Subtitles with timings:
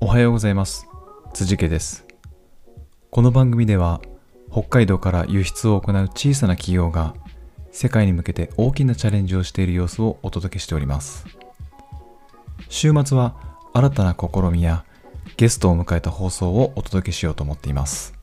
[0.00, 0.86] おはようございます。
[1.32, 2.04] 辻家です。
[3.10, 4.00] この番組では
[4.50, 7.14] 北海道から輸出を行う小さな企業が
[7.70, 11.26] 世界に向けて大きなチャレンジをしている様子をお届けしております。
[12.68, 13.34] 週末は
[13.72, 14.84] 新たな試みや
[15.36, 18.14] ゲストを迎えた放送をお届けしようと思っています。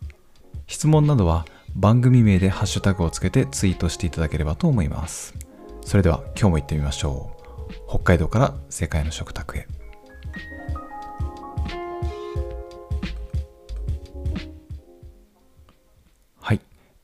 [0.68, 1.46] 質問などは
[1.76, 5.34] 番組名でハッシュタグをつけてツイートしていただければと思います。
[5.86, 7.40] それでは今日も行ってみましょう。
[7.88, 9.68] 北海道から世界の食卓へ。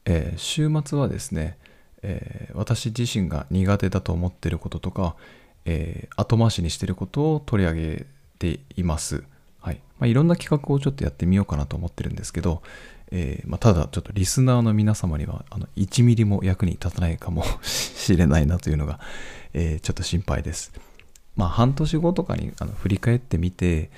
[0.06, 1.58] えー週末はですね、
[2.02, 5.16] えー私自身が苦手だと思っていることとか、
[5.66, 8.06] えー後回しにしていることを取り上げ
[8.40, 9.24] ています。
[9.62, 12.62] はいまあ、いろんな企画をちょっとやってみようかなと思ってるんですけど、
[13.12, 19.00] えーまあ、ただちょっとリスナーの皆様にはあの1ミリも役に立たないかも しれないなというのが、
[19.54, 20.72] えーちょっと心配です。
[21.36, 23.90] まあ半年後とかにあの振り返ってみて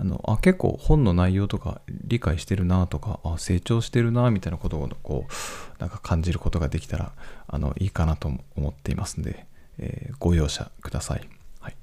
[0.00, 7.12] あのあ結構本の内容とか理解してるなとかあ成長してるなみたいなことをこうなんか感じることができたら
[7.46, 9.46] あのいいかなと思っていますんで、
[9.78, 11.28] えーご容赦ください。
[11.60, 11.76] はい、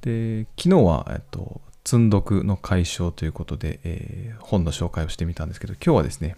[0.00, 6.36] で昨日は、えっと、積んどくの解消ということで、えー本の紹介をしてみたんですけど今日はですね、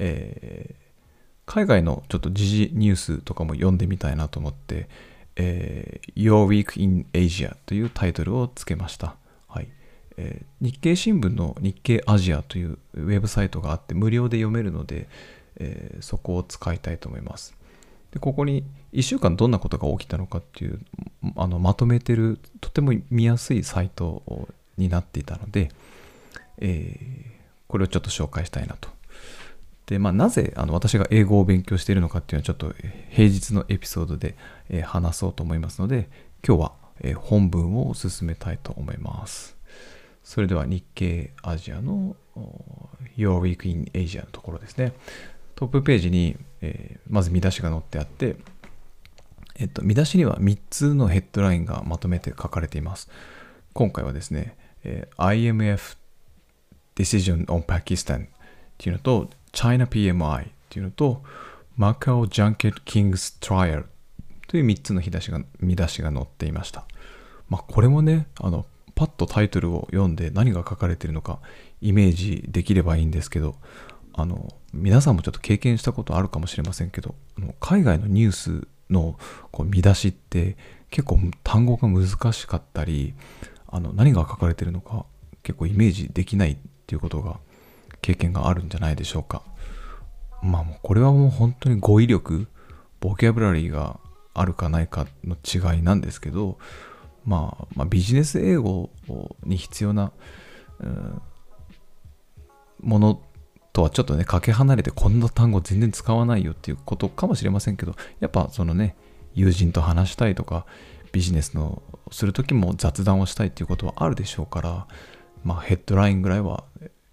[0.00, 0.90] えー
[1.46, 4.88] 海外のちょっと時事ニュースとかも読んでみたいなと思って、
[5.36, 9.14] えー Your Week in Asia というタイトルをつけました。
[10.20, 15.08] えー日経新聞の日経アジアというウェブサイトがあって無料で読めるので、
[15.56, 17.56] えーそこを使いたいと思います。
[18.12, 20.80] でここに1週間どんなことが起きたのかっていう
[21.36, 25.70] あのまとめてるとても見やすいサイトになっていたので、
[26.58, 27.40] えー
[27.70, 28.88] これをちょっと紹介したいなと。
[29.86, 32.74] で、まあ、なぜあの私が英語を勉強しているのかっていうのはちょっと
[33.10, 34.36] 平日のエピソードで、
[34.68, 36.08] え話そうと思いますので、
[36.46, 39.59] 今日は、え本文を進めたいと思います。
[40.22, 42.16] それでは日経アジアの
[43.16, 44.92] Your Week in Asia のところですね。
[45.54, 48.36] トップページに、えーまず見出しが載ってあって、
[49.56, 53.10] えっと、見出しには3つのヘッドラインがまとめて書かれています。
[53.72, 55.96] 今回はですね、えー IMF
[56.94, 58.28] Decision on Pakistan っ
[58.78, 61.22] ていうのと China PMI っていうのと
[61.78, 63.84] Macau Junket Kings Trial
[64.48, 66.84] という3つの見出しが見出しが載っていました。
[67.48, 68.66] まあ、これもね、あの、
[69.00, 71.38] パッとタイトルを読んで何が書かれているのか
[71.80, 73.56] イメージできればいいんですけど、
[74.12, 77.14] あの、皆さんもちょっと経験したことあるかもしれませんけど、
[77.60, 79.18] 海外のニュースの
[79.52, 80.58] こう見出しって
[80.90, 83.14] 結構単語が難しかったり、
[83.68, 85.06] あの何が書かれているのか
[85.44, 86.56] 結構イメージできないっ
[86.86, 87.40] ていうことが
[88.02, 89.40] 経験があるんじゃないでしょうか。
[90.42, 92.48] まあもうこれはもう本当に語彙力、
[93.00, 93.98] ボキャブラリーが
[94.34, 96.58] あるかないかの違いなんですけど、
[97.24, 98.90] まあ、まあビジネス英語
[99.44, 100.12] に必要な、
[100.80, 101.22] うん
[102.82, 103.22] もの
[103.72, 108.96] とはちょっとね、かけ離れてこんな単語全然使わないよっていうことかもしれませんけど、やっぱそのね、
[109.34, 110.66] 友人と話したいとか、
[111.12, 114.86] ビジネスのするときも雑談をしたいっていうことはあるでしょうから、
[115.44, 116.64] まあヘッドラインぐらいは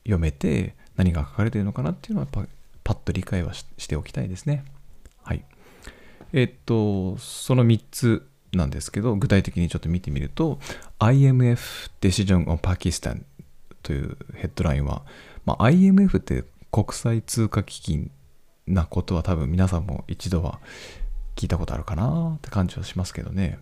[0.03, 2.49] 読めて何が書かれているのかなっていうのはやっぱ
[2.83, 4.63] パッと理解はししておきたいですね。
[5.23, 5.43] はい。
[6.33, 10.59] えっと、その3つなんですけど、具体的にちょっと見てみると、
[10.99, 13.23] IMF Decision on Pakistan
[13.83, 15.03] というヘッドラインは、
[15.45, 18.11] まあ、IMF って国際通貨基金
[18.67, 20.59] なことは多分皆さんも一度は
[21.35, 23.59] 聞いたことあるかなって感じはしますけどね。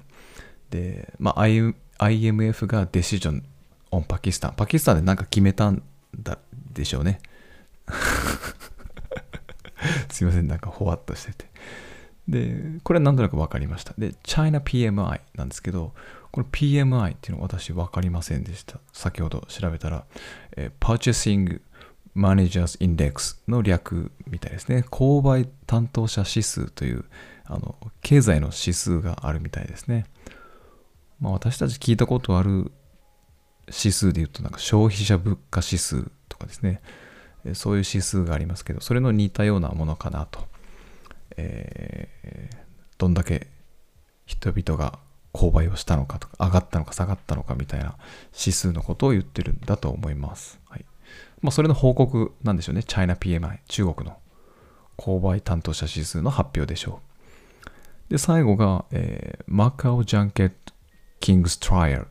[0.72, 3.44] で、まあ、IMF が Decision
[3.92, 4.54] on Pakistan。
[4.54, 5.84] パキスタンでなんか決めたん
[6.18, 6.38] だ
[6.74, 7.20] でしょうね。
[10.10, 11.46] すいません、なんかほわっとしてて。
[12.28, 13.94] で、これはなんとなく分かりました。
[13.98, 15.94] で、China PMI なんですけど、
[16.32, 18.80] この PMI っていうのは私分かりませんでした。
[18.94, 20.06] 先ほど調べたら、
[20.58, 21.62] えー Purchasing
[22.16, 24.86] Managers Index の略みたいですね。
[24.90, 27.06] 購買担当者指数という、
[27.46, 30.06] あの、経済の指数があるみたいですね。
[31.20, 32.72] まあ私たち聞いたことある
[33.68, 36.82] 指数で言うと、なんか消費者物価指数とかですね。
[37.54, 40.48] そういう指数がありますけど、それの似たようなものかなと。
[41.38, 42.66] えー
[42.98, 43.48] どんだけ
[44.26, 45.00] 人々が
[45.34, 47.96] 購買をしたのかとか、上がったのか下がったのかみたいな
[48.38, 50.60] 指数のことを言ってるんだと思います。
[50.70, 50.86] はい。
[51.42, 52.84] まあ、それの報告なんでしょうね。
[52.84, 54.18] China PMI、中国の
[54.98, 57.02] 購買担当者指数の発表でしょ
[58.08, 58.12] う。
[58.12, 60.74] で、最後が、えー、マカオジャンケット
[61.20, 62.08] キングストライアル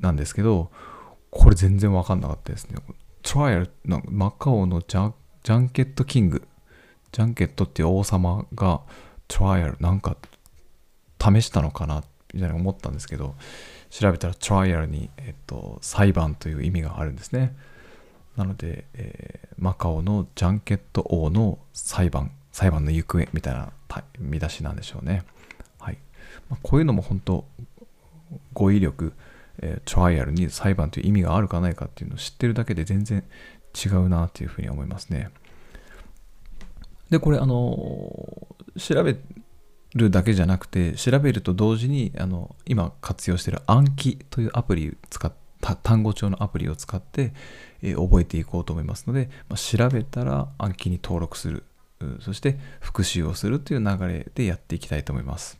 [0.00, 0.70] なんですけど、
[1.30, 2.76] これ全然わかんなかったですね。
[3.22, 5.12] トライアル、なんかマカオのジャ
[5.44, 6.46] ジャンケットキング、
[7.12, 8.80] ジャンケットっていう王様が
[9.28, 10.16] トライアル、なんか
[11.20, 12.02] 試したのかな
[12.34, 13.34] みたいな思ったんですけど、
[13.90, 17.56] 調べたら trial に、えっと、裁判という意味があるんですね。
[18.36, 23.72] なので、えー、マカオのジャンケット王の裁判、裁判の行方みたいな
[24.18, 25.24] 見出しなんでしょうね。
[25.80, 25.98] はい。
[26.48, 27.44] まあ、こういうのも本当、
[28.52, 29.12] 語彙力、
[29.60, 33.24] えー、トライアルに裁判という意味があるかないかっていうのを知ってるだけで全然
[33.74, 35.30] 違うなっていうふうに思いますね。
[37.10, 39.18] で、これ、あの、調べ
[39.94, 47.32] るだけじゃなくて、調べると同時に、あの、今活用してる暗記というアプリを使った、単語帳のアプリを使って、
[47.82, 51.64] えー、覚えていこうと思いますので、まあ、調べたら暗記に登録する、
[52.20, 55.58] そして復習をするという流れでやっていきたいと思います。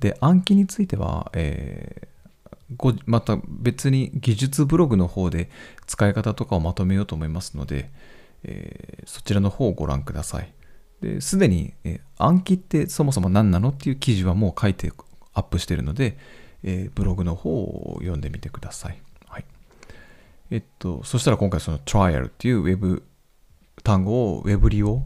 [0.00, 5.50] で、暗記については、えー、また別に技術ブログの方で
[5.86, 7.90] 使い方とかをまとめようと思いますので、
[8.44, 10.52] えー、そちらの方をご覧ください。
[11.20, 14.92] すでに、えー、暗記ってそもそも何なのっていう記事はもう書いて
[15.32, 16.18] アップしているので、
[16.64, 19.00] えー、ブログの方を読んでみてください。
[19.26, 19.44] はい。
[20.50, 23.04] えっと、そしたら今回その trial っていうウェブ
[23.84, 25.04] 単語をウェブリを、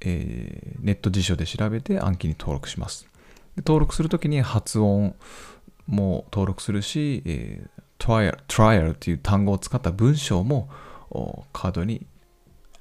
[0.00, 3.08] えー、ネット辞書で調べて暗記に登録します。
[3.58, 5.16] 登録するときに発音
[5.86, 10.68] も登録するし、えー、trial, trial っていう単語を使った文章も
[11.52, 12.06] カードに、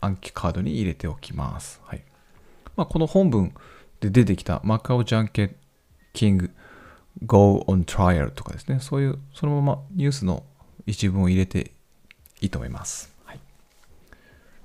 [0.06, 1.82] 暗記カードに入れておきます。
[1.86, 2.04] はい
[2.76, 3.54] まあ、この本文
[4.00, 5.52] で出てきたマカオジャンケッ
[6.14, 6.52] キング
[7.26, 10.44] Go on Trial とかですね、そういうそのままニュースの
[10.86, 11.72] 一文を入れて
[12.42, 13.14] いいと思います。
[13.24, 13.40] はい、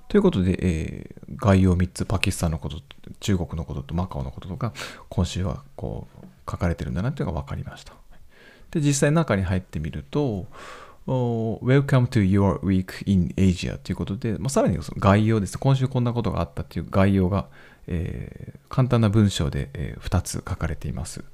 [0.08, 2.80] ということで、えー、概要3つ、パキスタンのこと、
[3.20, 4.72] 中国のこととマカオのこととか、
[5.08, 7.94] 今週はこう書かれてるんだなっていうのが分かりました。
[8.72, 10.46] で、実際中に入ってみると、
[11.10, 15.58] Welcome to your week in Asia ということで、まあ、さらにその概要です。
[15.58, 17.48] 今週こんなことがあったという概要が、
[17.88, 21.24] えー、簡単な文章で、えー、2つ書かれています。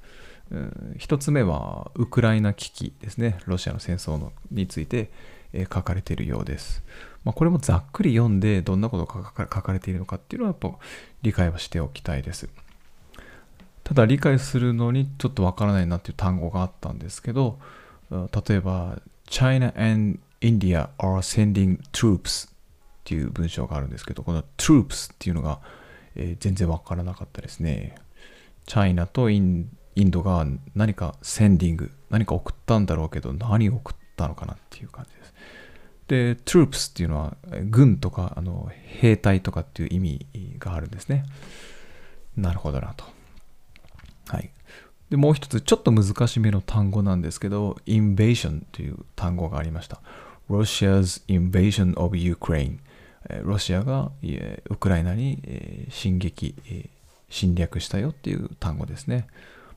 [0.97, 3.37] 1つ目はウクライナ危機ですね。
[3.45, 5.11] ロシアの戦争のについて、
[5.53, 6.81] えー、書かれているようです。
[7.23, 10.75] まあ、これもざっくり読んでどんなことが書かれているのかっていうのはやっぱ
[11.21, 12.49] 理解はしておきたいです。
[13.83, 17.59] ただ理解するのにちょっとわからないなっていう単語があったんですけど、
[18.09, 18.97] 例えば
[19.27, 22.51] China and India are sending troops っ
[23.03, 25.59] ていう文章があるんですけど、この troops っていうのが、
[26.15, 27.95] えー、全然わからなかったですね。
[28.65, 30.45] チャイナとインドが
[30.75, 35.33] 何か sending 何か送ったんだろうけど、何を送ったのかなっていう感じです。
[36.07, 38.69] で、troops っていうのは軍とかあの
[38.99, 40.25] 兵隊とかっていう意味
[40.59, 41.25] があるんですね。
[42.35, 43.05] なるほどなと。
[44.27, 44.49] はい。
[45.09, 50.01] で、もう一つ、ちょっと難しめの単語なんですけど、invasion という単語がありました。
[50.49, 52.79] Russia's invasion of Ukraine。
[53.43, 54.11] ロシアが
[54.69, 56.55] ウクライナに進撃、
[57.29, 59.27] 侵略したよっていう単語ですね。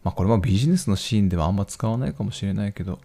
[0.05, 3.01] まあ、これもビジネスのシーンではあんま使わないかもしれないけど、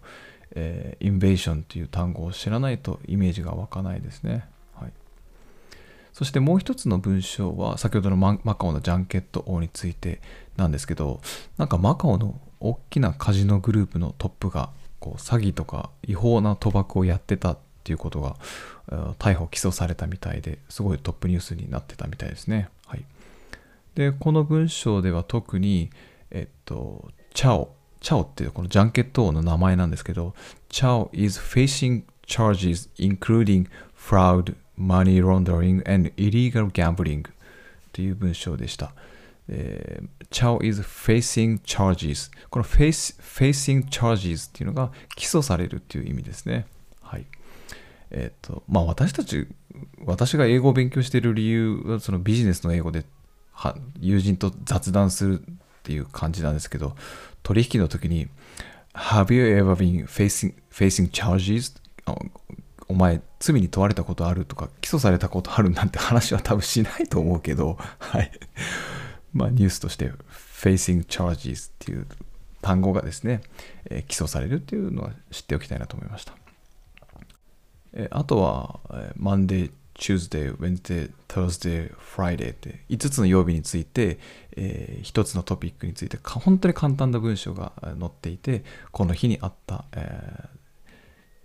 [0.52, 4.46] えー、インベーションという単語を知らないとイメージが湧かないですね。
[4.74, 4.92] はい、
[6.12, 10.20] そしてもう一つの文章は先ほどのマカオのジャンケット王について
[10.56, 11.20] なんですけど
[11.56, 18.36] なんかマカオの大きなカジノグループのトップがこう詐欺とか違法な賭博をやってたっていうことが
[19.18, 22.68] 逮捕起訴されたみたいですごいトップニュースになってたみたいですね。
[22.86, 23.04] はい、
[23.94, 25.90] でこの文章では特に、
[26.30, 30.34] えっと、チャオチャオっていうこのジャンケット王の名前なんですけど
[30.68, 37.24] チャオ is facing charges including fraud, money laundering and illegal gambling
[37.92, 38.92] という文章でした。
[39.48, 42.30] えー、Chao is facing charges.
[42.50, 46.66] この face, facing charges っていうのが起訴されるっていう意味ですね。
[47.00, 47.26] はい。
[48.10, 49.46] えっ、ー、とまあ私たち
[50.04, 53.04] 私が英語を勉強している理由はそのビジネスの英語で
[53.52, 55.44] は友人と雑談するっ
[55.82, 56.96] ていう感じなんですけど
[57.42, 58.28] 取引の時に
[58.94, 61.78] Have you ever been facing, facing charges?
[62.88, 68.30] お前罪に問われたことあるとか起訴されたことあるなんて話は多分しないと思うけどはい。
[69.36, 72.06] まあ、ニュースとして facing charges っていう
[72.62, 73.42] 単語がですね、
[73.90, 76.34] え、起訴されるっていうのは知っておきたいなと思いました。
[77.92, 84.18] え、あとは、え、Monday、Tuesday、Wednesday、Thursday、Friday って5つの曜日について、
[84.56, 90.48] え、1つのトピックについて本当に簡単な文章が載っていてこの日にあった、え、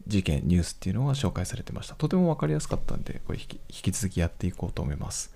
[0.07, 1.95] 事件、ニュースっていうのが紹介されてました。
[1.95, 5.33] とても分かりやすかったんで、これ引き続きやっていこうと思います。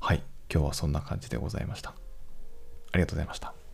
[0.00, 0.22] はい。
[0.52, 1.90] 今日はそんな感じでございました。
[1.90, 3.65] ありがとうございました。